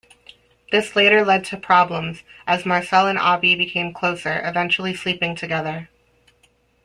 [0.71, 5.89] This later led to problems, as Marcel and Abi became closer, eventually sleeping together.